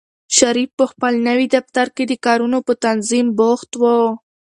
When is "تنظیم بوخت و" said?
2.85-3.83